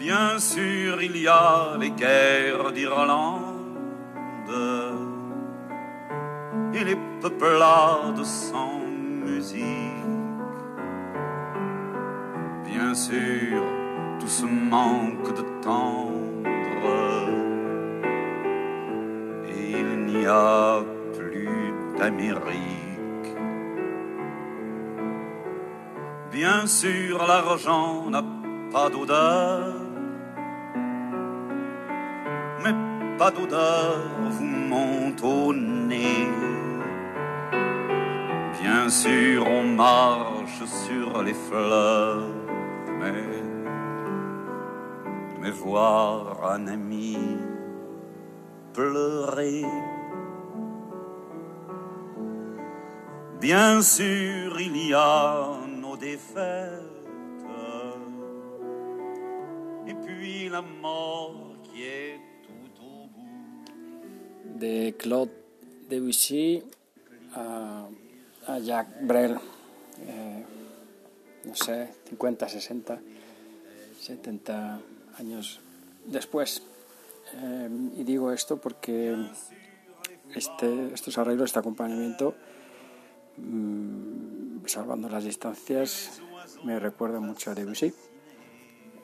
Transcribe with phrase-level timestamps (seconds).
[0.00, 4.50] Bien sûr, il y a les guerres d'Irlande
[6.72, 8.80] et les peuplades sans
[9.26, 9.60] musique.
[12.64, 13.62] Bien sûr,
[14.18, 16.86] tout ce manque de tendre
[19.50, 20.80] et il n'y a
[21.12, 23.36] plus d'Amérique.
[26.32, 28.24] Bien sûr, l'argent n'a
[28.72, 29.89] pas d'odeur,
[32.62, 32.74] mais
[33.18, 33.98] pas d'odeur
[34.30, 36.28] vous monte au nez.
[38.60, 42.28] Bien sûr, on marche sur les fleurs,
[42.98, 43.12] mais,
[45.40, 47.16] mais voir un ami
[48.74, 49.64] pleurer.
[53.40, 55.46] Bien sûr, il y a
[55.80, 57.46] nos défaites,
[59.86, 62.29] et puis la mort qui est.
[64.60, 65.32] de Claude
[65.88, 66.62] Debussy
[67.34, 67.88] a,
[68.46, 69.36] a Jacques Brel,
[70.06, 70.44] eh,
[71.44, 73.00] no sé, 50, 60,
[74.00, 74.80] 70
[75.18, 75.60] años
[76.06, 76.62] después.
[77.34, 79.16] Eh, y digo esto porque
[80.34, 82.34] este, estos arreglos, este acompañamiento,
[83.38, 86.20] mm, salvando las distancias,
[86.64, 87.92] me recuerda mucho a Debussy.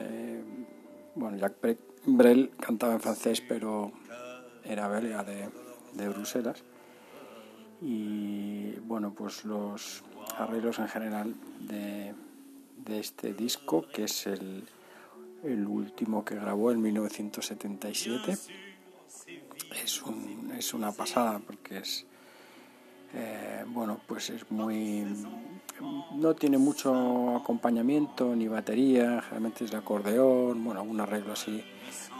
[0.00, 0.42] Eh,
[1.14, 3.92] bueno, Jacques Bre- Brel cantaba en francés, pero
[4.68, 5.48] era belga de,
[5.94, 6.62] de Bruselas.
[7.80, 10.02] Y bueno, pues los
[10.36, 12.14] arreglos en general de,
[12.76, 14.64] de este disco, que es el,
[15.44, 18.36] el último que grabó en 1977,
[19.82, 22.04] es, un, es una pasada porque es,
[23.14, 25.06] eh, bueno, pues es muy...
[26.16, 31.62] No tiene mucho acompañamiento ni batería, generalmente es de acordeón, bueno, algún arreglo así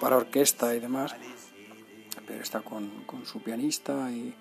[0.00, 1.14] para orquesta y demás
[2.26, 4.34] pero está con, con su pianista y,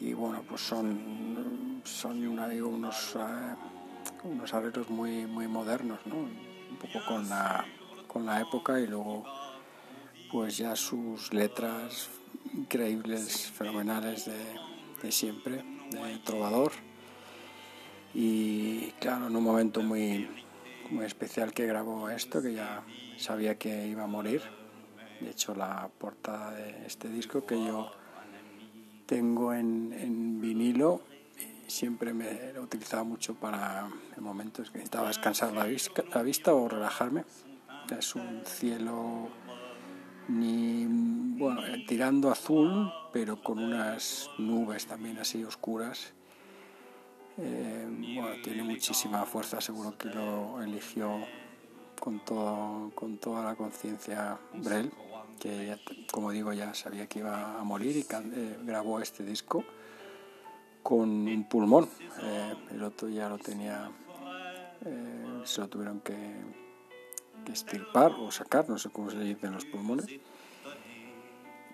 [0.00, 3.54] y bueno pues son son unos eh,
[4.24, 6.16] unos arreglos muy muy modernos ¿no?
[6.16, 7.64] un poco con la
[8.06, 9.24] con la época y luego
[10.30, 12.08] pues ya sus letras
[12.52, 14.58] increíbles fenomenales de,
[15.02, 16.72] de siempre de trovador
[18.14, 20.28] y claro en un momento muy
[20.90, 22.82] muy especial que grabó esto que ya
[23.16, 24.42] sabía que iba a morir
[25.20, 27.90] de hecho, la portada de este disco que yo
[29.06, 31.00] tengo en, vinilo
[31.66, 35.66] siempre me lo utilizaba mucho para en momentos que necesitaba descansar la,
[36.14, 37.24] la vista o relajarme.
[37.90, 39.28] Es un cielo
[40.28, 40.86] ni
[41.38, 46.12] bueno eh, tirando azul, pero con unas nubes también así oscuras.
[47.38, 51.20] Eh, bueno, tiene muchísima fuerza, seguro que lo eligió
[52.06, 54.92] con, todo, con toda la conciencia Brel,
[55.40, 55.78] que ya,
[56.12, 59.64] como digo ya sabía que iba a morir y eh, grabó este disco
[60.84, 61.88] con un pulmón.
[62.22, 63.90] Eh, el otro ya lo tenía,
[64.84, 66.14] eh, se lo tuvieron que,
[67.44, 70.06] que extirpar o sacar, no sé cómo se dicen los pulmones.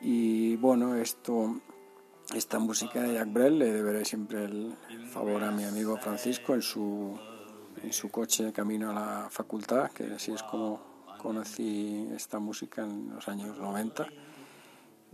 [0.01, 1.61] Y bueno, esto,
[2.35, 4.79] esta música de Jacques Brel le deberé siempre el
[5.13, 7.21] favor a mi amigo Francisco en su,
[7.83, 10.81] en su coche de camino a la facultad, que así es como
[11.19, 14.07] conocí esta música en los años 90.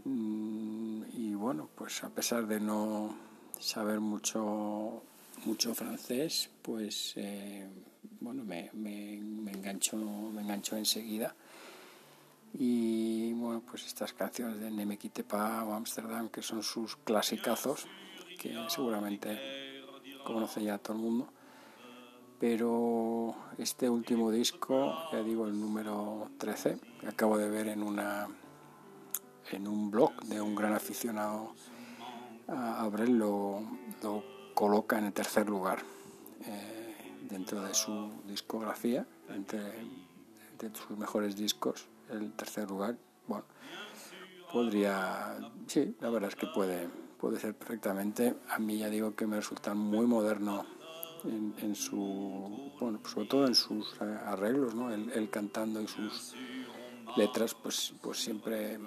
[0.04, 3.14] Mm, Y bueno, pues a pesar de no
[3.58, 5.02] saber mucho,
[5.44, 7.68] mucho francés, pues eh,
[8.20, 9.14] bueno, me, me,
[9.50, 11.34] enganchó, me enganchó enseguida.
[12.54, 17.86] Y bueno, pues estas canciones de Ne pas o Amsterdam, que son sus clasicazos,
[18.38, 19.38] que seguramente
[20.24, 21.32] conoce ya todo el mundo.
[22.41, 28.28] Pero este último disco, ya digo, el número 13, que acabo de ver en una
[29.50, 31.54] en un blog de un gran aficionado
[32.49, 33.62] a Abrel, lo,
[34.02, 34.23] lo
[34.55, 35.82] coloca en el tercer lugar
[36.44, 39.61] eh, dentro de su discografía, entre,
[40.52, 42.96] entre sus mejores discos, el tercer lugar.
[43.26, 43.44] Bueno,
[44.52, 46.88] podría, sí, la verdad es que puede,
[47.19, 48.34] puede ser perfectamente.
[48.49, 50.67] A mí ya digo que me resulta muy moderno
[51.25, 54.93] en, su, bueno, sobre todo en sus arreglos, ¿no?
[54.93, 56.35] Él, cantando y sus
[57.17, 58.79] letras, pues, pues siempre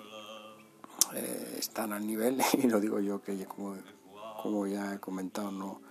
[1.13, 5.81] eh, están al nivel y lo digo yo que como, ya he comentado no,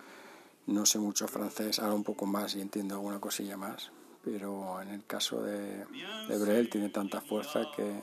[0.66, 3.92] no sé mucho francés, ahora un poco más y entiendo alguna cosilla más,
[4.22, 5.84] pero en el caso de,
[6.28, 8.00] de tiene tanta fuerza que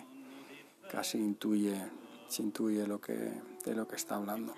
[0.89, 1.75] casi intuye,
[2.27, 4.53] se intuye lo que, de lo que está hablando.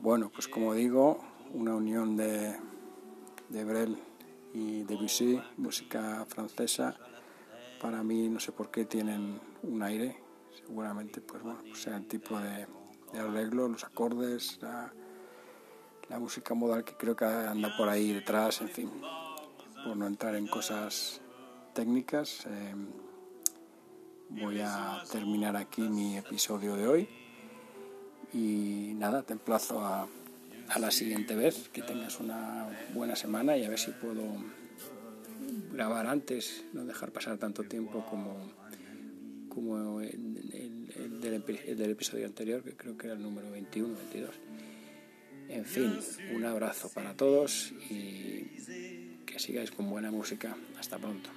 [0.00, 1.20] Bueno, pues como digo,
[1.52, 2.56] una unión de,
[3.48, 3.98] de Brel
[4.52, 6.96] y Debussy, música francesa,
[7.80, 10.18] para mí no sé por qué tienen un aire,
[10.56, 12.66] seguramente pues bueno, pues sea el tipo de,
[13.18, 14.92] arreglo, los acordes, la,
[16.18, 18.90] música modal que creo que anda por ahí detrás, en fin,
[19.84, 21.20] por no entrar en cosas
[21.74, 22.46] técnicas.
[22.46, 22.74] Eh,
[24.30, 27.08] voy a terminar aquí mi episodio de hoy
[28.32, 30.06] y nada, te emplazo a,
[30.68, 34.22] a la siguiente vez, que tengas una buena semana y a ver si puedo
[35.72, 38.52] grabar antes, no dejar pasar tanto tiempo como,
[39.48, 40.10] como el,
[40.96, 44.34] el, del, episodio anterior, que creo que era el número 21, 22.
[45.48, 45.98] En fin,
[46.34, 48.44] un abrazo para todos y
[49.24, 50.56] que sigáis con buena música.
[50.78, 51.30] Hasta pronto.